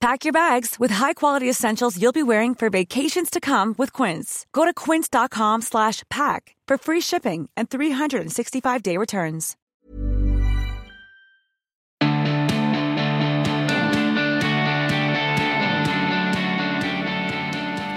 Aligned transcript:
Pack 0.00 0.24
your 0.24 0.32
bags 0.32 0.76
with 0.80 0.90
high-quality 0.90 1.48
essentials 1.48 2.00
you'll 2.00 2.10
be 2.10 2.22
wearing 2.22 2.54
for 2.54 2.70
vacations 2.70 3.28
to 3.28 3.38
come 3.38 3.74
with 3.76 3.92
Quince. 3.92 4.46
Go 4.50 4.64
to 4.64 4.72
quince.com 4.72 5.60
slash 5.60 6.04
pack 6.08 6.56
for 6.66 6.78
free 6.78 7.02
shipping 7.02 7.50
and 7.54 7.68
365-day 7.68 8.96
returns. 8.96 9.58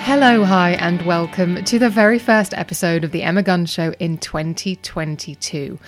Hello, 0.06 0.44
hi, 0.44 0.72
and 0.82 1.02
welcome 1.06 1.64
to 1.64 1.80
the 1.80 1.90
very 1.90 2.20
first 2.20 2.54
episode 2.56 3.06
of 3.06 3.12
the 3.12 3.24
Emma 3.24 3.42
Guns 3.42 3.70
Show 3.72 3.94
in 4.00 4.18
2022. 4.18 5.80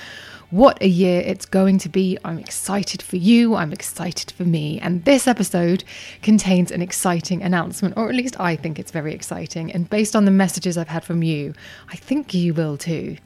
What 0.52 0.80
a 0.82 0.88
year 0.88 1.22
it's 1.26 1.48
going 1.48 1.80
to 1.80 1.90
be. 1.90 2.20
I'm 2.24 2.38
excited 2.38 3.02
for 3.02 3.16
you. 3.16 3.56
I'm 3.56 3.74
excited 3.74 4.30
for 4.32 4.44
me. 4.44 4.80
And 4.80 5.04
this 5.04 5.28
episode 5.28 5.84
contains 6.22 6.72
an 6.72 6.84
exciting 6.84 7.42
announcement, 7.42 7.98
or 7.98 8.10
at 8.10 8.16
least 8.16 8.40
I 8.40 8.56
think 8.56 8.78
it's 8.78 8.92
very 8.92 9.14
exciting. 9.14 9.72
And 9.72 9.90
based 9.90 10.16
on 10.16 10.26
the 10.26 10.32
messages 10.32 10.78
I've 10.78 10.88
had 10.88 11.04
from 11.04 11.24
you, 11.24 11.54
I 11.92 11.96
think 11.96 12.36
you 12.36 12.54
will 12.54 12.78
too. 12.78 13.18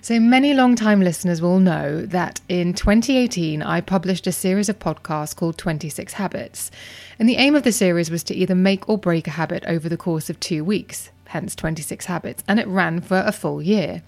So, 0.00 0.18
many 0.18 0.54
long-time 0.54 1.00
listeners 1.00 1.42
will 1.42 1.60
know 1.60 2.06
that 2.06 2.40
in 2.48 2.72
2018, 2.72 3.62
I 3.62 3.80
published 3.82 4.26
a 4.26 4.32
series 4.32 4.68
of 4.68 4.78
podcasts 4.78 5.36
called 5.36 5.58
26 5.58 6.14
Habits. 6.14 6.70
And 7.18 7.28
the 7.28 7.36
aim 7.36 7.54
of 7.54 7.62
the 7.64 7.70
series 7.70 8.10
was 8.10 8.24
to 8.24 8.34
either 8.34 8.54
make 8.54 8.88
or 8.88 8.96
break 8.98 9.26
a 9.26 9.32
habit 9.32 9.62
over 9.68 9.88
the 9.88 9.96
course 9.98 10.30
of 10.30 10.40
two 10.40 10.64
weeks, 10.64 11.10
hence 11.26 11.54
26 11.54 12.06
Habits. 12.06 12.42
And 12.48 12.58
it 12.58 12.66
ran 12.66 13.00
for 13.02 13.18
a 13.18 13.30
full 13.30 13.62
year. 13.62 14.02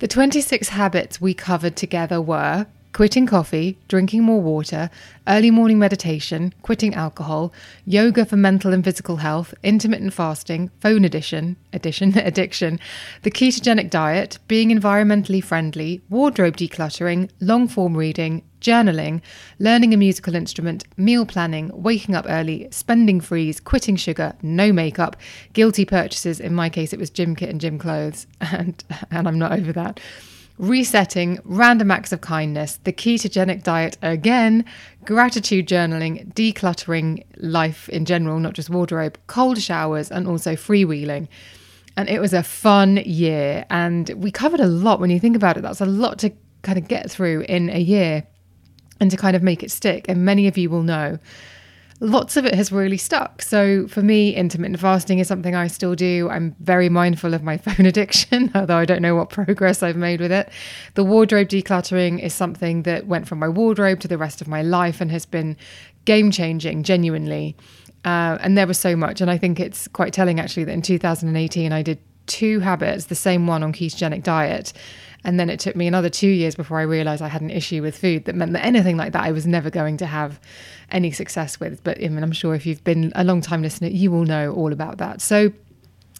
The 0.00 0.08
26 0.08 0.70
habits 0.70 1.20
we 1.20 1.34
covered 1.34 1.76
together 1.76 2.22
were 2.22 2.66
quitting 2.92 3.26
coffee, 3.26 3.78
drinking 3.88 4.22
more 4.22 4.40
water, 4.40 4.90
early 5.28 5.50
morning 5.50 5.78
meditation, 5.78 6.52
quitting 6.62 6.94
alcohol, 6.94 7.52
yoga 7.86 8.24
for 8.24 8.36
mental 8.36 8.72
and 8.72 8.84
physical 8.84 9.16
health, 9.16 9.54
intermittent 9.62 10.12
fasting, 10.12 10.70
phone 10.80 11.04
addiction, 11.04 11.56
addition, 11.72 12.16
addiction, 12.18 12.80
the 13.22 13.30
ketogenic 13.30 13.90
diet, 13.90 14.38
being 14.48 14.70
environmentally 14.70 15.42
friendly, 15.42 16.00
wardrobe 16.08 16.56
decluttering, 16.56 17.30
long 17.40 17.68
form 17.68 17.96
reading, 17.96 18.42
journaling, 18.60 19.22
learning 19.58 19.94
a 19.94 19.96
musical 19.96 20.34
instrument, 20.34 20.84
meal 20.96 21.24
planning, 21.24 21.70
waking 21.72 22.14
up 22.14 22.26
early, 22.28 22.68
spending 22.70 23.20
freeze, 23.20 23.60
quitting 23.60 23.96
sugar, 23.96 24.34
no 24.42 24.72
makeup, 24.72 25.16
guilty 25.52 25.84
purchases. 25.84 26.40
In 26.40 26.54
my 26.54 26.68
case, 26.68 26.92
it 26.92 26.98
was 26.98 27.10
gym 27.10 27.34
kit 27.34 27.48
and 27.48 27.60
gym 27.60 27.78
clothes, 27.78 28.26
and 28.40 28.82
and 29.10 29.26
I'm 29.26 29.38
not 29.38 29.52
over 29.52 29.72
that. 29.72 30.00
Resetting, 30.60 31.38
random 31.44 31.90
acts 31.90 32.12
of 32.12 32.20
kindness, 32.20 32.78
the 32.84 32.92
ketogenic 32.92 33.62
diet 33.62 33.96
again, 34.02 34.66
gratitude 35.06 35.66
journaling, 35.66 36.30
decluttering 36.34 37.24
life 37.38 37.88
in 37.88 38.04
general, 38.04 38.38
not 38.38 38.52
just 38.52 38.68
wardrobe, 38.68 39.16
cold 39.26 39.58
showers, 39.58 40.10
and 40.10 40.28
also 40.28 40.52
freewheeling. 40.52 41.28
And 41.96 42.10
it 42.10 42.20
was 42.20 42.34
a 42.34 42.42
fun 42.42 42.98
year. 42.98 43.64
And 43.70 44.10
we 44.10 44.30
covered 44.30 44.60
a 44.60 44.66
lot 44.66 45.00
when 45.00 45.08
you 45.08 45.18
think 45.18 45.34
about 45.34 45.56
it. 45.56 45.62
That's 45.62 45.80
a 45.80 45.86
lot 45.86 46.18
to 46.18 46.30
kind 46.60 46.76
of 46.76 46.88
get 46.88 47.10
through 47.10 47.46
in 47.48 47.70
a 47.70 47.80
year 47.80 48.24
and 49.00 49.10
to 49.10 49.16
kind 49.16 49.34
of 49.34 49.42
make 49.42 49.62
it 49.62 49.70
stick. 49.70 50.04
And 50.10 50.26
many 50.26 50.46
of 50.46 50.58
you 50.58 50.68
will 50.68 50.82
know 50.82 51.18
lots 52.00 52.36
of 52.36 52.46
it 52.46 52.54
has 52.54 52.72
really 52.72 52.96
stuck. 52.96 53.42
So 53.42 53.86
for 53.86 54.02
me, 54.02 54.34
intermittent 54.34 54.80
fasting 54.80 55.18
is 55.18 55.28
something 55.28 55.54
I 55.54 55.66
still 55.66 55.94
do. 55.94 56.28
I'm 56.30 56.56
very 56.60 56.88
mindful 56.88 57.34
of 57.34 57.42
my 57.42 57.56
phone 57.58 57.86
addiction, 57.86 58.50
although 58.54 58.76
I 58.76 58.86
don't 58.86 59.02
know 59.02 59.14
what 59.14 59.28
progress 59.28 59.82
I've 59.82 59.96
made 59.96 60.20
with 60.20 60.32
it. 60.32 60.50
The 60.94 61.04
wardrobe 61.04 61.48
decluttering 61.48 62.20
is 62.20 62.34
something 62.34 62.82
that 62.82 63.06
went 63.06 63.28
from 63.28 63.38
my 63.38 63.48
wardrobe 63.48 64.00
to 64.00 64.08
the 64.08 64.18
rest 64.18 64.40
of 64.40 64.48
my 64.48 64.62
life 64.62 65.00
and 65.00 65.10
has 65.10 65.26
been 65.26 65.56
game 66.06 66.30
changing, 66.30 66.82
genuinely. 66.82 67.56
Uh, 68.04 68.38
and 68.40 68.56
there 68.56 68.66
was 68.66 68.78
so 68.78 68.96
much. 68.96 69.20
And 69.20 69.30
I 69.30 69.36
think 69.36 69.60
it's 69.60 69.86
quite 69.88 70.14
telling 70.14 70.40
actually 70.40 70.64
that 70.64 70.72
in 70.72 70.82
2018, 70.82 71.72
I 71.72 71.82
did 71.82 71.98
two 72.30 72.60
habits, 72.60 73.06
the 73.06 73.14
same 73.14 73.46
one 73.46 73.62
on 73.62 73.72
ketogenic 73.72 74.22
diet. 74.22 74.72
And 75.22 75.38
then 75.38 75.50
it 75.50 75.60
took 75.60 75.76
me 75.76 75.86
another 75.86 76.08
two 76.08 76.28
years 76.28 76.54
before 76.54 76.78
I 76.78 76.82
realized 76.82 77.20
I 77.20 77.28
had 77.28 77.42
an 77.42 77.50
issue 77.50 77.82
with 77.82 77.98
food 77.98 78.24
that 78.24 78.34
meant 78.34 78.54
that 78.54 78.64
anything 78.64 78.96
like 78.96 79.12
that 79.12 79.22
I 79.22 79.32
was 79.32 79.46
never 79.46 79.68
going 79.68 79.98
to 79.98 80.06
have 80.06 80.40
any 80.90 81.10
success 81.10 81.60
with. 81.60 81.84
But 81.84 82.02
I 82.02 82.08
mean, 82.08 82.22
I'm 82.22 82.32
sure 82.32 82.54
if 82.54 82.64
you've 82.64 82.82
been 82.84 83.12
a 83.14 83.24
long 83.24 83.42
time 83.42 83.60
listener, 83.60 83.88
you 83.88 84.10
will 84.10 84.24
know 84.24 84.54
all 84.54 84.72
about 84.72 84.96
that. 84.98 85.20
So 85.20 85.52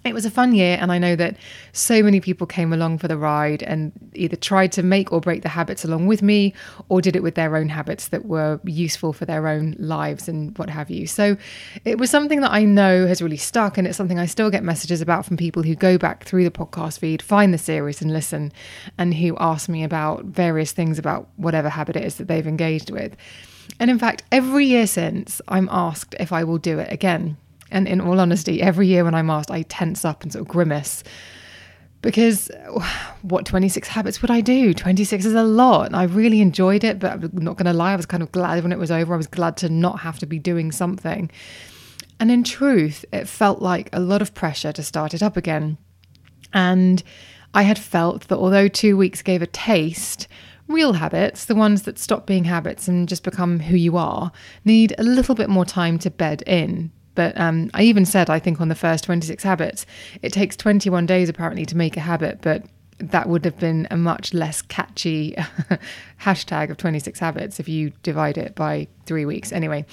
it 0.02 0.14
was 0.14 0.24
a 0.24 0.30
fun 0.30 0.54
year, 0.54 0.78
and 0.80 0.90
I 0.90 0.98
know 0.98 1.14
that 1.16 1.36
so 1.72 2.02
many 2.02 2.20
people 2.20 2.46
came 2.46 2.72
along 2.72 2.98
for 2.98 3.08
the 3.08 3.18
ride 3.18 3.62
and 3.62 3.92
either 4.14 4.34
tried 4.34 4.72
to 4.72 4.82
make 4.82 5.12
or 5.12 5.20
break 5.20 5.42
the 5.42 5.50
habits 5.50 5.84
along 5.84 6.06
with 6.06 6.22
me, 6.22 6.54
or 6.88 7.02
did 7.02 7.16
it 7.16 7.22
with 7.22 7.34
their 7.34 7.54
own 7.54 7.68
habits 7.68 8.08
that 8.08 8.24
were 8.24 8.60
useful 8.64 9.12
for 9.12 9.26
their 9.26 9.46
own 9.46 9.76
lives 9.78 10.26
and 10.26 10.56
what 10.56 10.70
have 10.70 10.88
you. 10.88 11.06
So 11.06 11.36
it 11.84 11.98
was 11.98 12.08
something 12.08 12.40
that 12.40 12.50
I 12.50 12.64
know 12.64 13.06
has 13.06 13.20
really 13.20 13.36
stuck, 13.36 13.76
and 13.76 13.86
it's 13.86 13.98
something 13.98 14.18
I 14.18 14.24
still 14.24 14.50
get 14.50 14.64
messages 14.64 15.02
about 15.02 15.26
from 15.26 15.36
people 15.36 15.62
who 15.62 15.74
go 15.74 15.98
back 15.98 16.24
through 16.24 16.44
the 16.44 16.50
podcast 16.50 17.00
feed, 17.00 17.20
find 17.20 17.52
the 17.52 17.58
series, 17.58 18.00
and 18.00 18.10
listen, 18.10 18.52
and 18.96 19.12
who 19.12 19.36
ask 19.38 19.68
me 19.68 19.84
about 19.84 20.24
various 20.24 20.72
things 20.72 20.98
about 20.98 21.28
whatever 21.36 21.68
habit 21.68 21.96
it 21.96 22.04
is 22.04 22.14
that 22.14 22.26
they've 22.26 22.46
engaged 22.46 22.90
with. 22.90 23.16
And 23.78 23.90
in 23.90 23.98
fact, 23.98 24.22
every 24.32 24.64
year 24.64 24.86
since, 24.86 25.42
I'm 25.46 25.68
asked 25.70 26.14
if 26.18 26.32
I 26.32 26.44
will 26.44 26.58
do 26.58 26.78
it 26.78 26.90
again. 26.90 27.36
And 27.70 27.86
in 27.86 28.00
all 28.00 28.20
honesty, 28.20 28.60
every 28.62 28.86
year 28.86 29.04
when 29.04 29.14
I'm 29.14 29.30
asked, 29.30 29.50
I 29.50 29.62
tense 29.62 30.04
up 30.04 30.22
and 30.22 30.32
sort 30.32 30.42
of 30.42 30.48
grimace 30.48 31.04
because 32.02 32.50
what 33.22 33.44
26 33.44 33.88
habits 33.88 34.22
would 34.22 34.30
I 34.30 34.40
do? 34.40 34.72
26 34.72 35.24
is 35.24 35.34
a 35.34 35.42
lot. 35.42 35.94
I 35.94 36.04
really 36.04 36.40
enjoyed 36.40 36.82
it, 36.82 36.98
but 36.98 37.12
I'm 37.12 37.30
not 37.34 37.56
going 37.56 37.66
to 37.66 37.72
lie, 37.72 37.92
I 37.92 37.96
was 37.96 38.06
kind 38.06 38.22
of 38.22 38.32
glad 38.32 38.62
when 38.62 38.72
it 38.72 38.78
was 38.78 38.90
over. 38.90 39.12
I 39.12 39.18
was 39.18 39.26
glad 39.26 39.56
to 39.58 39.68
not 39.68 40.00
have 40.00 40.18
to 40.20 40.26
be 40.26 40.38
doing 40.38 40.72
something. 40.72 41.30
And 42.18 42.30
in 42.30 42.44
truth, 42.44 43.04
it 43.12 43.28
felt 43.28 43.60
like 43.60 43.90
a 43.92 44.00
lot 44.00 44.22
of 44.22 44.34
pressure 44.34 44.72
to 44.72 44.82
start 44.82 45.14
it 45.14 45.22
up 45.22 45.36
again. 45.36 45.78
And 46.52 47.02
I 47.54 47.62
had 47.62 47.78
felt 47.78 48.28
that 48.28 48.38
although 48.38 48.68
two 48.68 48.96
weeks 48.96 49.22
gave 49.22 49.42
a 49.42 49.46
taste, 49.46 50.26
real 50.68 50.94
habits, 50.94 51.44
the 51.44 51.54
ones 51.54 51.82
that 51.82 51.98
stop 51.98 52.26
being 52.26 52.44
habits 52.44 52.88
and 52.88 53.08
just 53.08 53.24
become 53.24 53.60
who 53.60 53.76
you 53.76 53.96
are, 53.96 54.32
need 54.64 54.94
a 54.98 55.02
little 55.02 55.34
bit 55.34 55.48
more 55.48 55.64
time 55.64 55.98
to 55.98 56.10
bed 56.10 56.42
in 56.46 56.92
but 57.14 57.38
um, 57.38 57.70
I 57.74 57.82
even 57.82 58.04
said, 58.04 58.30
I 58.30 58.38
think 58.38 58.60
on 58.60 58.68
the 58.68 58.74
first 58.74 59.04
26 59.04 59.42
habits, 59.42 59.86
it 60.22 60.32
takes 60.32 60.56
21 60.56 61.06
days 61.06 61.28
apparently 61.28 61.66
to 61.66 61.76
make 61.76 61.96
a 61.96 62.00
habit, 62.00 62.38
but 62.40 62.64
that 62.98 63.28
would 63.28 63.44
have 63.44 63.58
been 63.58 63.88
a 63.90 63.96
much 63.96 64.34
less 64.34 64.62
catchy 64.62 65.34
hashtag 66.20 66.70
of 66.70 66.76
26 66.76 67.18
habits 67.18 67.58
if 67.58 67.68
you 67.68 67.92
divide 68.02 68.36
it 68.36 68.54
by 68.54 68.86
three 69.06 69.24
weeks. 69.24 69.52
Anyway, 69.52 69.84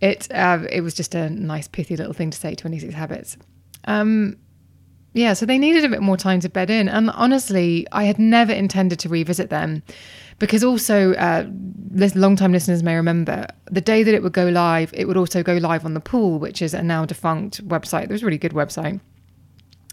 it 0.00 0.30
uh, 0.32 0.64
it 0.70 0.80
was 0.80 0.94
just 0.94 1.14
a 1.14 1.30
nice 1.30 1.68
pithy 1.68 1.96
little 1.96 2.12
thing 2.12 2.30
to 2.30 2.38
say 2.38 2.54
26 2.54 2.94
habits. 2.94 3.36
Um, 3.84 4.36
yeah, 5.14 5.32
so 5.32 5.46
they 5.46 5.58
needed 5.58 5.84
a 5.84 5.88
bit 5.88 6.02
more 6.02 6.16
time 6.16 6.40
to 6.40 6.48
bed 6.48 6.68
in, 6.68 6.88
and 6.88 7.10
honestly, 7.10 7.86
I 7.92 8.04
had 8.04 8.18
never 8.18 8.52
intended 8.52 8.98
to 9.00 9.08
revisit 9.08 9.50
them 9.50 9.82
because 10.38 10.62
also 10.62 11.12
uh, 11.14 11.46
long-time 12.14 12.52
listeners 12.52 12.82
may 12.82 12.94
remember 12.94 13.46
the 13.70 13.80
day 13.80 14.02
that 14.02 14.14
it 14.14 14.22
would 14.22 14.32
go 14.32 14.48
live 14.48 14.92
it 14.94 15.06
would 15.06 15.16
also 15.16 15.42
go 15.42 15.54
live 15.54 15.84
on 15.84 15.94
the 15.94 16.00
pool 16.00 16.38
which 16.38 16.62
is 16.62 16.74
a 16.74 16.82
now 16.82 17.04
defunct 17.04 17.66
website 17.66 18.04
it 18.04 18.10
was 18.10 18.22
a 18.22 18.24
really 18.24 18.38
good 18.38 18.52
website 18.52 19.00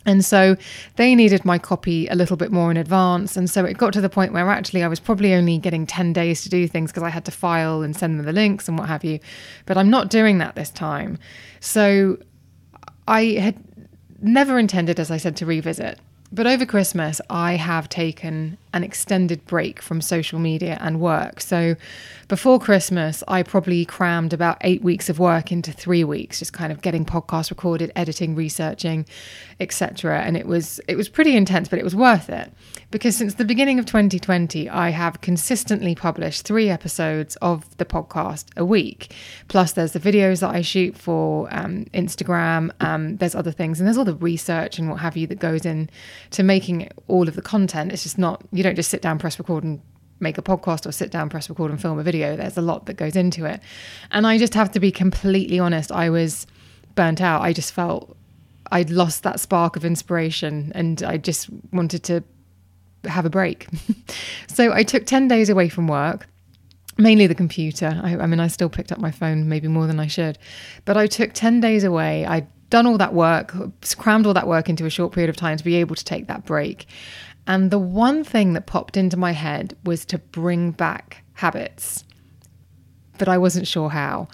and 0.06 0.24
so 0.24 0.56
they 0.98 1.16
needed 1.16 1.44
my 1.46 1.58
copy 1.58 2.08
a 2.08 2.16
little 2.16 2.38
bit 2.38 2.52
more 2.52 2.70
in 2.70 2.78
advance. 2.78 3.36
And 3.36 3.50
so 3.50 3.66
it 3.66 3.78
got 3.78 3.92
to 3.94 4.02
the 4.02 4.10
point 4.10 4.34
where 4.34 4.50
actually 4.50 4.84
I 4.84 4.88
was 4.88 5.00
probably 5.00 5.34
only 5.34 5.58
getting 5.58 5.88
10 5.88 6.14
days 6.14 6.44
to 6.44 6.50
do 6.50 6.68
things 6.68 6.92
because 6.92 7.04
I 7.04 7.10
had 7.10 7.26
to 7.26 7.32
file 7.32 7.82
and 7.82 7.96
send 7.96 8.20
them 8.20 8.26
the 8.26 8.34
links 8.34 8.68
and 8.68 8.78
what 8.78 8.88
have 8.88 9.04
you. 9.04 9.20
But 9.66 9.78
I'm 9.78 9.90
not 9.90 10.10
doing 10.10 10.38
that 10.38 10.56
this 10.56 10.70
time. 10.70 11.18
So 11.60 12.20
I 13.08 13.24
had 13.24 13.56
never 14.22 14.60
intended, 14.60 15.00
as 15.00 15.10
I 15.10 15.18
said, 15.18 15.36
to 15.38 15.46
revisit. 15.46 16.00
But 16.32 16.48
over 16.48 16.66
Christmas, 16.66 17.20
I 17.30 17.54
have 17.54 17.90
taken 17.90 18.58
an 18.76 18.84
extended 18.84 19.44
break 19.46 19.82
from 19.82 20.02
social 20.02 20.38
media 20.38 20.78
and 20.82 21.00
work. 21.00 21.40
So 21.40 21.76
before 22.28 22.60
Christmas, 22.60 23.24
I 23.26 23.42
probably 23.42 23.86
crammed 23.86 24.34
about 24.34 24.58
eight 24.62 24.84
weeks 24.84 25.10
of 25.10 25.18
work 25.18 25.50
into 25.52 25.72
three 25.72 26.04
weeks, 26.04 26.40
just 26.40 26.52
kind 26.52 26.74
of 26.74 26.82
getting 26.82 27.06
podcasts 27.06 27.50
recorded, 27.50 27.92
editing, 27.96 28.36
researching, 28.36 29.06
etc. 29.62 30.22
And 30.22 30.36
it 30.36 30.46
was 30.46 30.82
it 30.90 30.98
was 30.98 31.08
pretty 31.08 31.38
intense, 31.38 31.70
but 31.70 31.80
it 31.80 31.86
was 31.86 31.96
worth 31.96 32.30
it 32.30 32.52
because 32.92 33.16
since 33.16 33.36
the 33.36 33.46
beginning 33.46 33.80
of 33.80 33.86
2020, 33.86 34.70
I 34.70 34.90
have 34.90 35.22
consistently 35.22 35.96
published 35.96 36.46
three 36.46 36.70
episodes 36.70 37.36
of 37.38 37.76
the 37.78 37.86
podcast 37.86 38.46
a 38.58 38.66
week. 38.66 39.14
Plus, 39.48 39.74
there's 39.74 39.94
the 39.94 40.00
videos 40.00 40.42
that 40.42 40.54
I 40.54 40.62
shoot 40.62 40.98
for 40.98 41.48
um, 41.52 41.86
Instagram. 41.94 42.72
Um, 42.80 43.18
there's 43.18 43.36
other 43.36 43.52
things, 43.52 43.80
and 43.80 43.88
there's 43.88 43.98
all 43.98 44.06
the 44.06 44.16
research 44.16 44.80
and 44.80 44.90
what 44.90 45.00
have 45.00 45.18
you 45.18 45.28
that 45.28 45.40
goes 45.40 45.66
in 45.66 45.90
to 46.32 46.44
making 46.44 46.90
all 47.08 47.28
of 47.28 47.36
the 47.36 47.42
content. 47.42 47.92
It's 47.92 48.04
just 48.04 48.18
not 48.18 48.42
you 48.52 48.64
don't 48.66 48.76
just 48.76 48.90
sit 48.90 49.02
down, 49.02 49.20
press 49.20 49.40
record, 49.40 49.64
and 49.64 49.82
make 50.20 50.38
a 50.38 50.42
podcast 50.42 50.86
or 50.86 50.92
sit 50.92 51.12
down, 51.12 51.30
press 51.30 51.50
record, 51.50 51.72
and 51.72 51.82
film 51.82 52.00
a 52.00 52.04
video. 52.04 52.36
There's 52.36 52.58
a 52.58 52.62
lot 52.62 52.86
that 52.86 52.96
goes 52.96 53.16
into 53.16 53.46
it. 53.46 53.62
And 54.12 54.26
I 54.26 54.38
just 54.38 54.54
have 54.54 54.72
to 54.72 54.80
be 54.80 54.92
completely 54.92 55.60
honest. 55.60 55.92
I 55.92 56.10
was 56.10 56.48
burnt 56.96 57.22
out. 57.22 57.42
I 57.42 57.54
just 57.54 57.74
felt 57.74 58.16
I'd 58.72 58.90
lost 58.90 59.24
that 59.24 59.40
spark 59.40 59.76
of 59.76 59.86
inspiration 59.86 60.72
and 60.74 61.04
I 61.04 61.18
just 61.18 61.50
wanted 61.72 62.04
to 62.04 62.24
have 63.06 63.26
a 63.26 63.30
break. 63.30 63.68
so 64.48 64.74
I 64.74 64.84
took 64.84 65.06
10 65.06 65.28
days 65.28 65.50
away 65.50 65.70
from 65.70 65.88
work. 65.88 66.28
Mainly 66.98 67.28
the 67.28 67.36
computer. 67.36 68.00
I, 68.02 68.16
I 68.16 68.26
mean, 68.26 68.40
I 68.40 68.48
still 68.48 68.70
picked 68.70 68.94
up 68.94 69.00
my 69.00 69.12
phone 69.12 69.50
maybe 69.50 69.68
more 69.68 69.86
than 69.86 70.00
I 70.00 70.08
should, 70.08 70.38
but 70.86 70.96
I 70.96 71.08
took 71.08 71.34
10 71.34 71.60
days 71.60 71.84
away. 71.84 72.26
I'd 72.26 72.48
done 72.70 72.88
all 72.88 72.98
that 72.98 73.14
work, 73.14 73.54
crammed 73.98 74.26
all 74.26 74.34
that 74.34 74.48
work 74.48 74.70
into 74.70 74.86
a 74.86 74.90
short 74.90 75.12
period 75.12 75.30
of 75.30 75.36
time 75.36 75.58
to 75.58 75.64
be 75.64 75.76
able 75.76 75.96
to 75.96 76.06
take 76.06 76.28
that 76.28 76.46
break. 76.46 76.88
And 77.48 77.70
the 77.70 77.80
one 77.80 78.24
thing 78.24 78.54
that 78.54 78.66
popped 78.66 78.98
into 78.98 79.18
my 79.18 79.32
head 79.32 79.76
was 79.84 80.06
to 80.06 80.18
bring 80.18 80.72
back 80.72 81.24
habits, 81.34 82.04
but 83.18 83.28
I 83.28 83.38
wasn't 83.38 83.68
sure 83.68 83.90
how. 83.90 84.28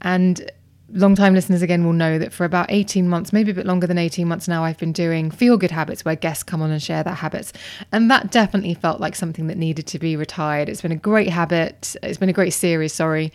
And 0.00 0.50
long-time 0.90 1.34
listeners 1.34 1.62
again 1.62 1.84
will 1.84 1.92
know 1.92 2.18
that 2.18 2.32
for 2.32 2.44
about 2.44 2.66
18 2.70 3.08
months, 3.08 3.32
maybe 3.32 3.50
a 3.50 3.54
bit 3.54 3.66
longer 3.66 3.86
than 3.86 3.98
18 3.98 4.26
months 4.26 4.48
now, 4.48 4.64
I've 4.64 4.78
been 4.78 4.92
doing 4.92 5.30
feel 5.30 5.56
good 5.56 5.70
habits 5.70 6.04
where 6.04 6.14
guests 6.14 6.44
come 6.44 6.62
on 6.62 6.70
and 6.70 6.82
share 6.82 7.02
their 7.02 7.14
habits. 7.14 7.52
And 7.92 8.10
that 8.10 8.30
definitely 8.30 8.74
felt 8.74 9.00
like 9.00 9.16
something 9.16 9.48
that 9.48 9.58
needed 9.58 9.86
to 9.88 9.98
be 9.98 10.16
retired. 10.16 10.68
It's 10.68 10.80
been 10.80 10.92
a 10.92 10.96
great 10.96 11.28
habit. 11.30 11.96
It's 12.02 12.18
been 12.18 12.28
a 12.28 12.34
great 12.34 12.54
series, 12.54 12.92
sorry. 12.92 13.32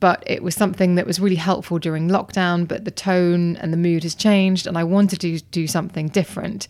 But 0.00 0.22
it 0.26 0.42
was 0.42 0.54
something 0.54 0.96
that 0.96 1.06
was 1.06 1.18
really 1.18 1.36
helpful 1.36 1.78
during 1.78 2.08
lockdown, 2.08 2.68
but 2.68 2.84
the 2.84 2.90
tone 2.90 3.56
and 3.56 3.72
the 3.72 3.78
mood 3.78 4.02
has 4.02 4.14
changed, 4.14 4.66
and 4.66 4.76
I 4.76 4.84
wanted 4.84 5.20
to 5.22 5.40
do 5.40 5.66
something 5.66 6.08
different 6.08 6.68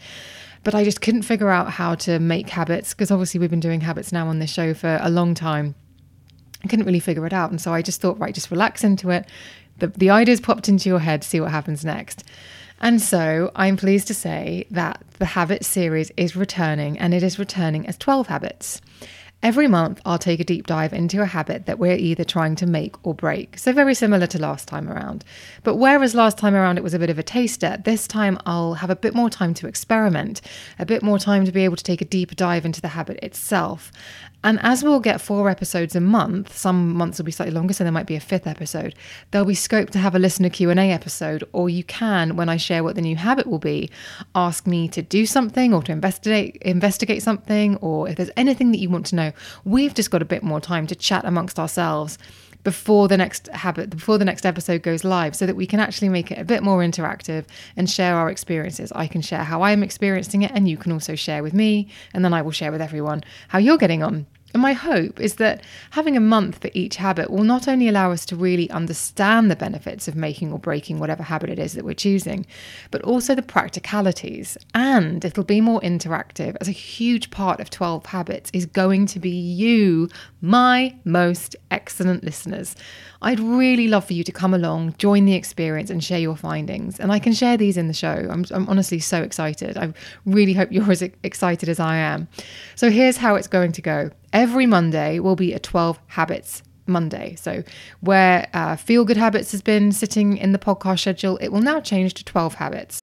but 0.64 0.74
I 0.74 0.82
just 0.82 1.00
couldn't 1.00 1.22
figure 1.22 1.50
out 1.50 1.70
how 1.70 1.94
to 1.96 2.18
make 2.18 2.48
habits 2.48 2.94
because 2.94 3.10
obviously 3.10 3.38
we've 3.38 3.50
been 3.50 3.60
doing 3.60 3.82
habits 3.82 4.12
now 4.12 4.28
on 4.28 4.38
this 4.38 4.50
show 4.50 4.74
for 4.74 4.98
a 5.00 5.10
long 5.10 5.34
time. 5.34 5.74
I 6.64 6.68
couldn't 6.68 6.86
really 6.86 7.00
figure 7.00 7.26
it 7.26 7.32
out. 7.32 7.50
And 7.50 7.60
so 7.60 7.72
I 7.72 7.82
just 7.82 8.00
thought, 8.00 8.18
right, 8.18 8.34
just 8.34 8.50
relax 8.50 8.82
into 8.82 9.10
it. 9.10 9.26
The, 9.78 9.88
the 9.88 10.10
ideas 10.10 10.40
popped 10.40 10.68
into 10.68 10.88
your 10.88 11.00
head, 11.00 11.22
see 11.22 11.40
what 11.40 11.50
happens 11.50 11.84
next. 11.84 12.24
And 12.80 13.00
so 13.00 13.52
I'm 13.54 13.76
pleased 13.76 14.06
to 14.08 14.14
say 14.14 14.66
that 14.70 15.02
the 15.18 15.26
Habits 15.26 15.66
series 15.66 16.10
is 16.16 16.36
returning 16.36 16.98
and 16.98 17.14
it 17.14 17.22
is 17.22 17.38
returning 17.38 17.86
as 17.86 17.96
12 17.98 18.26
habits. 18.26 18.80
Every 19.44 19.68
month, 19.68 20.00
I'll 20.06 20.18
take 20.18 20.40
a 20.40 20.44
deep 20.44 20.66
dive 20.66 20.94
into 20.94 21.20
a 21.20 21.26
habit 21.26 21.66
that 21.66 21.78
we're 21.78 21.98
either 21.98 22.24
trying 22.24 22.56
to 22.56 22.66
make 22.66 22.96
or 23.06 23.12
break. 23.12 23.58
So, 23.58 23.74
very 23.74 23.94
similar 23.94 24.26
to 24.28 24.38
last 24.38 24.66
time 24.66 24.88
around. 24.88 25.22
But 25.62 25.76
whereas 25.76 26.14
last 26.14 26.38
time 26.38 26.54
around 26.54 26.78
it 26.78 26.82
was 26.82 26.94
a 26.94 26.98
bit 26.98 27.10
of 27.10 27.18
a 27.18 27.22
taster, 27.22 27.76
this 27.84 28.08
time 28.08 28.38
I'll 28.46 28.72
have 28.72 28.88
a 28.88 28.96
bit 28.96 29.14
more 29.14 29.28
time 29.28 29.52
to 29.52 29.66
experiment, 29.66 30.40
a 30.78 30.86
bit 30.86 31.02
more 31.02 31.18
time 31.18 31.44
to 31.44 31.52
be 31.52 31.62
able 31.62 31.76
to 31.76 31.84
take 31.84 32.00
a 32.00 32.06
deeper 32.06 32.34
dive 32.34 32.64
into 32.64 32.80
the 32.80 32.88
habit 32.88 33.18
itself. 33.22 33.92
And 34.44 34.60
as 34.62 34.84
we'll 34.84 35.00
get 35.00 35.22
four 35.22 35.48
episodes 35.48 35.96
a 35.96 36.00
month, 36.00 36.54
some 36.54 36.94
months 36.94 37.18
will 37.18 37.24
be 37.24 37.32
slightly 37.32 37.54
longer, 37.54 37.72
so 37.72 37.82
there 37.82 37.92
might 37.92 38.06
be 38.06 38.14
a 38.14 38.20
fifth 38.20 38.46
episode. 38.46 38.94
There'll 39.30 39.46
be 39.46 39.54
scope 39.54 39.88
to 39.90 39.98
have 39.98 40.14
a 40.14 40.18
listener 40.18 40.50
Q 40.50 40.68
and 40.68 40.78
A 40.78 40.92
episode, 40.92 41.42
or 41.52 41.70
you 41.70 41.82
can, 41.82 42.36
when 42.36 42.50
I 42.50 42.58
share 42.58 42.84
what 42.84 42.94
the 42.94 43.00
new 43.00 43.16
habit 43.16 43.46
will 43.46 43.58
be, 43.58 43.90
ask 44.34 44.66
me 44.66 44.86
to 44.88 45.00
do 45.00 45.24
something 45.24 45.72
or 45.72 45.82
to 45.84 45.92
investigate 45.92 46.58
investigate 46.58 47.22
something, 47.22 47.76
or 47.76 48.06
if 48.06 48.16
there's 48.16 48.30
anything 48.36 48.70
that 48.72 48.78
you 48.78 48.90
want 48.90 49.06
to 49.06 49.16
know. 49.16 49.32
We've 49.64 49.94
just 49.94 50.10
got 50.10 50.20
a 50.20 50.26
bit 50.26 50.42
more 50.42 50.60
time 50.60 50.86
to 50.88 50.94
chat 50.94 51.24
amongst 51.24 51.58
ourselves 51.58 52.18
before 52.64 53.08
the 53.08 53.16
next 53.16 53.48
habit 53.48 53.90
before 53.90 54.18
the 54.18 54.24
next 54.24 54.44
episode 54.44 54.82
goes 54.82 55.04
live 55.04 55.36
so 55.36 55.46
that 55.46 55.54
we 55.54 55.66
can 55.66 55.78
actually 55.78 56.08
make 56.08 56.30
it 56.30 56.38
a 56.38 56.44
bit 56.44 56.62
more 56.62 56.80
interactive 56.80 57.44
and 57.76 57.88
share 57.88 58.16
our 58.16 58.30
experiences. 58.30 58.90
I 58.92 59.06
can 59.06 59.20
share 59.20 59.44
how 59.44 59.62
i'm 59.62 59.82
experiencing 59.82 60.42
it 60.42 60.50
and 60.54 60.68
you 60.68 60.76
can 60.76 60.92
also 60.92 61.14
share 61.14 61.42
with 61.42 61.54
me 61.54 61.88
and 62.12 62.24
then 62.24 62.32
i 62.34 62.42
will 62.42 62.50
share 62.50 62.72
with 62.72 62.80
everyone 62.80 63.22
how 63.48 63.58
you're 63.58 63.78
getting 63.78 64.02
on 64.02 64.26
and 64.54 64.62
my 64.62 64.72
hope 64.72 65.20
is 65.20 65.34
that 65.34 65.62
having 65.90 66.16
a 66.16 66.20
month 66.20 66.58
for 66.58 66.70
each 66.74 66.94
habit 66.96 67.28
will 67.28 67.42
not 67.42 67.66
only 67.66 67.88
allow 67.88 68.12
us 68.12 68.24
to 68.26 68.36
really 68.36 68.70
understand 68.70 69.50
the 69.50 69.56
benefits 69.56 70.06
of 70.06 70.14
making 70.14 70.52
or 70.52 70.60
breaking 70.60 71.00
whatever 71.00 71.24
habit 71.24 71.50
it 71.50 71.58
is 71.58 71.72
that 71.72 71.84
we're 71.84 71.92
choosing, 71.92 72.46
but 72.92 73.02
also 73.02 73.34
the 73.34 73.42
practicalities. 73.42 74.56
And 74.72 75.24
it'll 75.24 75.42
be 75.42 75.60
more 75.60 75.80
interactive, 75.80 76.56
as 76.60 76.68
a 76.68 76.72
huge 76.72 77.32
part 77.32 77.58
of 77.58 77.68
12 77.68 78.06
Habits 78.06 78.50
is 78.54 78.64
going 78.64 79.06
to 79.06 79.18
be 79.18 79.30
you, 79.30 80.08
my 80.40 80.94
most 81.04 81.56
excellent 81.72 82.22
listeners. 82.22 82.76
I'd 83.22 83.40
really 83.40 83.88
love 83.88 84.04
for 84.04 84.12
you 84.12 84.22
to 84.22 84.32
come 84.32 84.54
along, 84.54 84.94
join 84.98 85.24
the 85.24 85.34
experience, 85.34 85.90
and 85.90 86.04
share 86.04 86.20
your 86.20 86.36
findings. 86.36 87.00
And 87.00 87.10
I 87.10 87.18
can 87.18 87.32
share 87.32 87.56
these 87.56 87.76
in 87.76 87.88
the 87.88 87.94
show. 87.94 88.28
I'm, 88.30 88.44
I'm 88.52 88.68
honestly 88.68 89.00
so 89.00 89.22
excited. 89.22 89.76
I 89.76 89.92
really 90.26 90.52
hope 90.52 90.70
you're 90.70 90.92
as 90.92 91.02
excited 91.02 91.68
as 91.68 91.80
I 91.80 91.96
am. 91.96 92.28
So 92.76 92.90
here's 92.90 93.16
how 93.16 93.34
it's 93.34 93.48
going 93.48 93.72
to 93.72 93.82
go 93.82 94.10
every 94.34 94.66
Monday 94.66 95.20
will 95.20 95.36
be 95.36 95.54
a 95.54 95.58
12 95.58 95.98
habits 96.08 96.62
Monday. 96.86 97.36
So, 97.36 97.62
where 98.00 98.48
uh, 98.52 98.76
Feel 98.76 99.06
Good 99.06 99.16
Habits 99.16 99.52
has 99.52 99.62
been 99.62 99.92
sitting 99.92 100.36
in 100.36 100.52
the 100.52 100.58
podcast 100.58 101.00
schedule, 101.00 101.38
it 101.38 101.48
will 101.48 101.62
now 101.62 101.80
change 101.80 102.12
to 102.14 102.24
12 102.24 102.54
habits. 102.54 103.00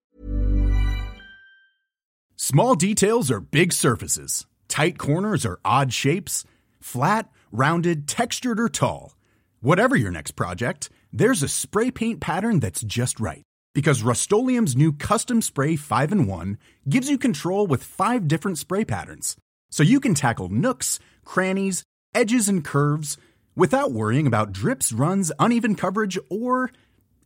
Small 2.35 2.75
details 2.75 3.31
are 3.31 3.39
big 3.39 3.71
surfaces, 3.71 4.45
tight 4.67 4.99
corners 4.99 5.45
are 5.45 5.59
odd 5.63 5.93
shapes, 5.93 6.43
flat, 6.79 7.29
rounded, 7.51 8.07
textured, 8.07 8.59
or 8.59 8.69
tall. 8.69 9.15
Whatever 9.61 9.95
your 9.95 10.11
next 10.11 10.31
project, 10.31 10.89
there's 11.13 11.43
a 11.43 11.47
spray 11.47 11.91
paint 11.91 12.19
pattern 12.19 12.59
that's 12.59 12.81
just 12.81 13.19
right. 13.19 13.43
Because 13.73 14.01
Rust 14.01 14.31
new 14.31 14.91
Custom 14.91 15.41
Spray 15.41 15.75
5 15.75 16.11
and 16.11 16.27
1 16.27 16.57
gives 16.89 17.09
you 17.09 17.17
control 17.17 17.67
with 17.67 17.83
five 17.83 18.27
different 18.27 18.57
spray 18.57 18.83
patterns. 18.83 19.37
So 19.71 19.83
you 19.83 19.99
can 19.99 20.13
tackle 20.13 20.49
nooks, 20.49 20.99
crannies, 21.25 21.83
edges, 22.13 22.47
and 22.49 22.63
curves 22.63 23.17
without 23.55 23.91
worrying 23.91 24.27
about 24.27 24.51
drips, 24.51 24.91
runs, 24.91 25.31
uneven 25.39 25.75
coverage, 25.75 26.19
or 26.29 26.71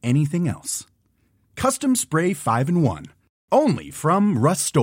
anything 0.04 0.48
else. 0.48 0.86
Custom 1.56 1.96
Spray 1.96 2.34
5 2.34 2.70
and 2.70 2.84
1. 2.84 3.06
Only 3.52 3.92
from 3.92 4.38
Rust 4.38 4.76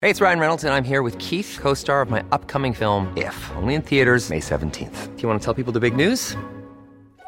Hey, 0.00 0.08
it's 0.08 0.20
Ryan 0.20 0.38
Reynolds, 0.38 0.64
and 0.64 0.72
I'm 0.72 0.84
here 0.84 1.02
with 1.02 1.18
Keith, 1.18 1.58
co 1.60 1.74
star 1.74 2.00
of 2.00 2.08
my 2.08 2.24
upcoming 2.32 2.72
film, 2.72 3.12
If, 3.16 3.36
only 3.56 3.74
in 3.74 3.82
theaters, 3.82 4.30
May 4.30 4.40
17th. 4.40 5.16
Do 5.16 5.22
you 5.22 5.28
want 5.28 5.40
to 5.40 5.44
tell 5.44 5.54
people 5.54 5.72
the 5.72 5.80
big 5.80 5.94
news? 5.94 6.36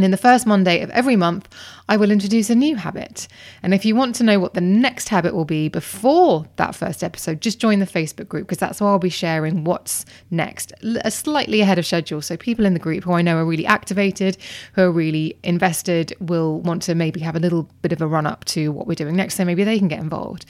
And 0.00 0.04
in 0.06 0.12
the 0.12 0.16
first 0.16 0.46
Monday 0.46 0.80
of 0.80 0.88
every 0.92 1.14
month, 1.14 1.46
I 1.86 1.98
will 1.98 2.10
introduce 2.10 2.48
a 2.48 2.54
new 2.54 2.74
habit. 2.76 3.28
And 3.62 3.74
if 3.74 3.84
you 3.84 3.94
want 3.94 4.14
to 4.14 4.24
know 4.24 4.40
what 4.40 4.54
the 4.54 4.60
next 4.62 5.10
habit 5.10 5.34
will 5.34 5.44
be 5.44 5.68
before 5.68 6.46
that 6.56 6.74
first 6.74 7.04
episode, 7.04 7.42
just 7.42 7.58
join 7.58 7.80
the 7.80 7.84
Facebook 7.84 8.26
group 8.26 8.46
because 8.46 8.56
that's 8.56 8.80
where 8.80 8.88
I'll 8.88 8.98
be 8.98 9.10
sharing 9.10 9.62
what's 9.62 10.06
next, 10.30 10.72
a 10.82 11.06
uh, 11.06 11.10
slightly 11.10 11.60
ahead 11.60 11.78
of 11.78 11.84
schedule. 11.84 12.22
So 12.22 12.38
people 12.38 12.64
in 12.64 12.72
the 12.72 12.80
group 12.80 13.04
who 13.04 13.12
I 13.12 13.20
know 13.20 13.36
are 13.36 13.44
really 13.44 13.66
activated, 13.66 14.38
who 14.72 14.84
are 14.84 14.90
really 14.90 15.36
invested, 15.42 16.14
will 16.18 16.62
want 16.62 16.80
to 16.84 16.94
maybe 16.94 17.20
have 17.20 17.36
a 17.36 17.40
little 17.40 17.68
bit 17.82 17.92
of 17.92 18.00
a 18.00 18.06
run 18.06 18.24
up 18.24 18.46
to 18.46 18.72
what 18.72 18.86
we're 18.86 18.94
doing 18.94 19.16
next. 19.16 19.34
So 19.34 19.44
maybe 19.44 19.64
they 19.64 19.78
can 19.78 19.88
get 19.88 20.00
involved. 20.00 20.46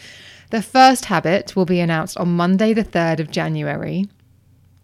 The 0.50 0.62
first 0.62 1.06
habit 1.06 1.56
will 1.56 1.66
be 1.66 1.80
announced 1.80 2.16
on 2.18 2.36
Monday, 2.36 2.72
the 2.72 2.84
3rd 2.84 3.18
of 3.18 3.32
January. 3.32 4.06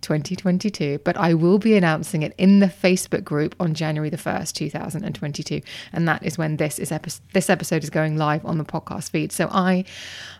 2022, 0.02 1.00
but 1.04 1.16
I 1.16 1.34
will 1.34 1.58
be 1.58 1.76
announcing 1.76 2.22
it 2.22 2.34
in 2.38 2.60
the 2.60 2.66
Facebook 2.66 3.24
group 3.24 3.54
on 3.58 3.74
January 3.74 4.10
the 4.10 4.16
1st, 4.16 4.52
2022, 4.54 5.60
and 5.92 6.08
that 6.08 6.22
is 6.22 6.38
when 6.38 6.56
this 6.56 6.78
is 6.78 6.92
epi- 6.92 7.20
this 7.32 7.50
episode 7.50 7.82
is 7.82 7.90
going 7.90 8.16
live 8.16 8.44
on 8.44 8.58
the 8.58 8.64
podcast 8.64 9.10
feed. 9.10 9.32
So 9.32 9.48
I 9.50 9.84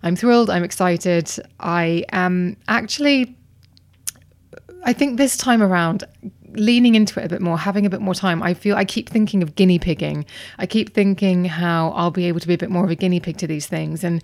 I'm 0.02 0.16
thrilled, 0.16 0.50
I'm 0.50 0.64
excited. 0.64 1.30
I 1.60 2.04
am 2.12 2.56
actually 2.68 3.36
I 4.84 4.92
think 4.92 5.16
this 5.16 5.36
time 5.36 5.62
around 5.62 6.04
leaning 6.54 6.94
into 6.94 7.20
it 7.20 7.24
a 7.24 7.28
bit 7.28 7.40
more, 7.40 7.58
having 7.58 7.86
a 7.86 7.90
bit 7.90 8.00
more 8.00 8.14
time. 8.14 8.42
I 8.42 8.54
feel 8.54 8.76
I 8.76 8.84
keep 8.84 9.08
thinking 9.08 9.42
of 9.42 9.54
guinea 9.54 9.78
pigging. 9.78 10.24
I 10.58 10.66
keep 10.66 10.94
thinking 10.94 11.44
how 11.44 11.90
I'll 11.90 12.10
be 12.10 12.26
able 12.26 12.40
to 12.40 12.48
be 12.48 12.54
a 12.54 12.58
bit 12.58 12.70
more 12.70 12.84
of 12.84 12.90
a 12.90 12.94
guinea 12.94 13.20
pig 13.20 13.36
to 13.38 13.46
these 13.46 13.66
things 13.66 14.04
and 14.04 14.22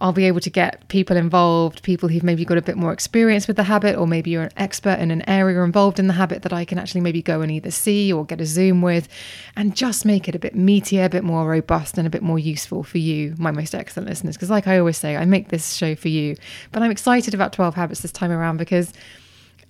I'll 0.00 0.12
be 0.12 0.24
able 0.24 0.40
to 0.40 0.50
get 0.50 0.86
people 0.88 1.16
involved, 1.16 1.82
people 1.82 2.08
who've 2.08 2.22
maybe 2.22 2.44
got 2.44 2.58
a 2.58 2.62
bit 2.62 2.76
more 2.76 2.92
experience 2.92 3.46
with 3.46 3.56
the 3.56 3.62
habit, 3.62 3.96
or 3.96 4.06
maybe 4.06 4.30
you're 4.30 4.44
an 4.44 4.50
expert 4.56 4.98
in 4.98 5.10
an 5.10 5.26
area 5.28 5.62
involved 5.62 5.98
in 5.98 6.08
the 6.08 6.12
habit 6.14 6.42
that 6.42 6.52
I 6.52 6.64
can 6.64 6.78
actually 6.78 7.00
maybe 7.00 7.22
go 7.22 7.40
and 7.40 7.50
either 7.50 7.70
see 7.70 8.12
or 8.12 8.24
get 8.24 8.40
a 8.40 8.46
Zoom 8.46 8.82
with 8.82 9.08
and 9.56 9.74
just 9.74 10.04
make 10.04 10.28
it 10.28 10.34
a 10.34 10.38
bit 10.38 10.54
meatier, 10.54 11.06
a 11.06 11.08
bit 11.08 11.24
more 11.24 11.48
robust, 11.48 11.96
and 11.96 12.06
a 12.06 12.10
bit 12.10 12.22
more 12.22 12.38
useful 12.38 12.82
for 12.82 12.98
you, 12.98 13.34
my 13.38 13.50
most 13.50 13.74
excellent 13.74 14.08
listeners. 14.08 14.36
Because, 14.36 14.50
like 14.50 14.66
I 14.66 14.78
always 14.78 14.98
say, 14.98 15.16
I 15.16 15.24
make 15.24 15.48
this 15.48 15.74
show 15.74 15.94
for 15.94 16.08
you. 16.08 16.36
But 16.72 16.82
I'm 16.82 16.90
excited 16.90 17.34
about 17.34 17.52
12 17.52 17.74
Habits 17.74 18.00
this 18.00 18.12
time 18.12 18.30
around 18.30 18.56
because 18.56 18.92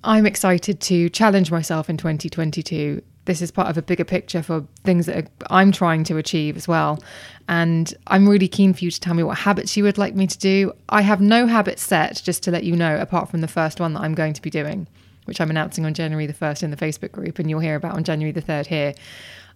I'm 0.04 0.26
excited 0.26 0.80
to 0.82 1.08
challenge 1.08 1.50
myself 1.50 1.88
in 1.88 1.96
2022. 1.96 3.00
This 3.24 3.40
is 3.40 3.50
part 3.50 3.68
of 3.68 3.78
a 3.78 3.82
bigger 3.82 4.04
picture 4.04 4.42
for 4.42 4.66
things 4.84 5.06
that 5.06 5.30
I'm 5.48 5.72
trying 5.72 6.04
to 6.04 6.18
achieve 6.18 6.58
as 6.58 6.68
well. 6.68 7.02
And 7.48 7.92
I'm 8.08 8.28
really 8.28 8.46
keen 8.46 8.74
for 8.74 8.84
you 8.84 8.90
to 8.90 9.00
tell 9.00 9.14
me 9.14 9.22
what 9.22 9.38
habits 9.38 9.78
you 9.78 9.84
would 9.84 9.96
like 9.96 10.14
me 10.14 10.26
to 10.26 10.38
do. 10.38 10.72
I 10.90 11.00
have 11.00 11.22
no 11.22 11.46
habits 11.46 11.82
set, 11.82 12.20
just 12.22 12.42
to 12.42 12.50
let 12.50 12.64
you 12.64 12.76
know, 12.76 12.98
apart 12.98 13.30
from 13.30 13.40
the 13.40 13.48
first 13.48 13.80
one 13.80 13.94
that 13.94 14.00
I'm 14.00 14.14
going 14.14 14.34
to 14.34 14.42
be 14.42 14.50
doing, 14.50 14.86
which 15.24 15.40
I'm 15.40 15.48
announcing 15.48 15.86
on 15.86 15.94
January 15.94 16.26
the 16.26 16.34
1st 16.34 16.64
in 16.64 16.70
the 16.70 16.76
Facebook 16.76 17.12
group, 17.12 17.38
and 17.38 17.48
you'll 17.48 17.60
hear 17.60 17.76
about 17.76 17.94
on 17.94 18.04
January 18.04 18.32
the 18.32 18.42
3rd 18.42 18.66
here. 18.66 18.94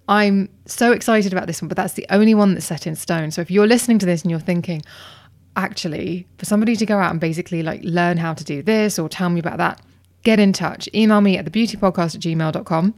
I'm 0.09 0.49
so 0.64 0.93
excited 0.93 1.31
about 1.31 1.47
this 1.47 1.61
one, 1.61 1.69
but 1.69 1.76
that's 1.76 1.93
the 1.93 2.07
only 2.09 2.35
one 2.35 2.55
that's 2.55 2.64
set 2.64 2.87
in 2.87 2.97
stone. 2.97 3.33
So 3.33 3.43
if 3.43 3.50
you're 3.50 3.67
listening 3.67 3.99
to 3.99 4.07
this 4.07 4.23
and 4.23 4.31
you're 4.31 4.40
thinking, 4.40 4.81
actually, 5.57 6.26
for 6.38 6.47
somebody 6.47 6.75
to 6.76 6.87
go 6.87 6.97
out 6.99 7.11
and 7.11 7.21
basically 7.21 7.62
like 7.62 7.83
learn 7.85 8.17
how 8.17 8.33
to 8.33 8.45
do 8.45 8.62
this 8.62 8.99
or 8.99 9.11
tell 9.11 9.28
me 9.28 9.40
about 9.40 9.59
that, 9.59 9.83
get 10.22 10.38
in 10.40 10.52
touch. 10.52 10.88
Email 10.94 11.20
me 11.20 11.38
at 11.38 11.44
thebeautypodcast 11.44 12.14
at 12.14 12.20
gmail.com. 12.20 12.94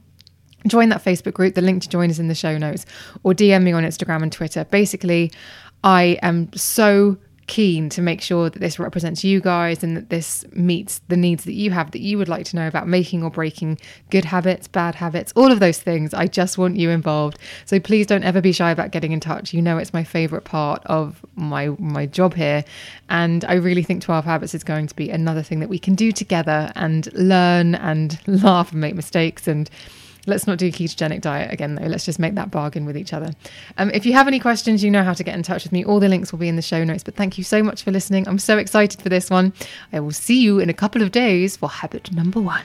Join 0.66 0.88
that 0.90 1.02
Facebook 1.02 1.32
group. 1.32 1.54
The 1.54 1.62
link 1.62 1.82
to 1.82 1.88
join 1.88 2.10
is 2.10 2.18
in 2.18 2.28
the 2.28 2.34
show 2.34 2.58
notes 2.58 2.84
or 3.22 3.32
DM 3.32 3.62
me 3.62 3.72
on 3.72 3.82
Instagram 3.82 4.22
and 4.22 4.30
Twitter. 4.30 4.64
Basically, 4.64 5.32
I 5.82 6.18
am 6.22 6.52
so 6.52 7.16
keen 7.46 7.88
to 7.90 8.00
make 8.00 8.20
sure 8.20 8.48
that 8.48 8.60
this 8.60 8.78
represents 8.78 9.24
you 9.24 9.40
guys 9.40 9.82
and 9.82 9.96
that 9.96 10.08
this 10.08 10.44
meets 10.52 11.00
the 11.08 11.16
needs 11.16 11.44
that 11.44 11.52
you 11.52 11.70
have 11.70 11.90
that 11.90 12.00
you 12.00 12.16
would 12.16 12.28
like 12.28 12.44
to 12.46 12.56
know 12.56 12.68
about 12.68 12.86
making 12.86 13.22
or 13.22 13.30
breaking 13.30 13.78
good 14.10 14.24
habits, 14.24 14.68
bad 14.68 14.94
habits, 14.94 15.32
all 15.34 15.50
of 15.50 15.60
those 15.60 15.80
things. 15.80 16.14
I 16.14 16.26
just 16.26 16.58
want 16.58 16.76
you 16.76 16.90
involved. 16.90 17.38
So 17.64 17.80
please 17.80 18.06
don't 18.06 18.22
ever 18.22 18.40
be 18.40 18.52
shy 18.52 18.70
about 18.70 18.92
getting 18.92 19.12
in 19.12 19.20
touch. 19.20 19.52
You 19.52 19.62
know 19.62 19.78
it's 19.78 19.92
my 19.92 20.04
favorite 20.04 20.44
part 20.44 20.82
of 20.86 21.24
my 21.34 21.68
my 21.78 22.06
job 22.06 22.34
here 22.34 22.64
and 23.08 23.44
I 23.44 23.54
really 23.54 23.82
think 23.82 24.02
12 24.02 24.24
habits 24.24 24.54
is 24.54 24.64
going 24.64 24.86
to 24.86 24.94
be 24.94 25.10
another 25.10 25.42
thing 25.42 25.60
that 25.60 25.68
we 25.68 25.78
can 25.78 25.94
do 25.94 26.12
together 26.12 26.72
and 26.76 27.12
learn 27.14 27.74
and 27.74 28.18
laugh 28.26 28.72
and 28.72 28.80
make 28.80 28.94
mistakes 28.94 29.48
and 29.48 29.68
Let's 30.26 30.46
not 30.46 30.58
do 30.58 30.66
a 30.66 30.70
ketogenic 30.70 31.20
diet 31.20 31.52
again, 31.52 31.74
though. 31.74 31.86
Let's 31.86 32.04
just 32.04 32.18
make 32.18 32.34
that 32.34 32.50
bargain 32.50 32.84
with 32.84 32.96
each 32.96 33.12
other. 33.12 33.30
Um, 33.78 33.90
if 33.90 34.06
you 34.06 34.12
have 34.12 34.28
any 34.28 34.38
questions, 34.38 34.84
you 34.84 34.90
know 34.90 35.02
how 35.02 35.14
to 35.14 35.24
get 35.24 35.34
in 35.34 35.42
touch 35.42 35.64
with 35.64 35.72
me. 35.72 35.84
All 35.84 36.00
the 36.00 36.08
links 36.08 36.32
will 36.32 36.38
be 36.38 36.48
in 36.48 36.56
the 36.56 36.62
show 36.62 36.84
notes. 36.84 37.02
But 37.02 37.16
thank 37.16 37.38
you 37.38 37.44
so 37.44 37.62
much 37.62 37.82
for 37.82 37.90
listening. 37.90 38.28
I'm 38.28 38.38
so 38.38 38.58
excited 38.58 39.00
for 39.00 39.08
this 39.08 39.30
one. 39.30 39.52
I 39.92 40.00
will 40.00 40.12
see 40.12 40.40
you 40.40 40.58
in 40.58 40.68
a 40.68 40.74
couple 40.74 41.02
of 41.02 41.10
days 41.10 41.56
for 41.56 41.68
habit 41.68 42.12
number 42.12 42.40
one. 42.40 42.64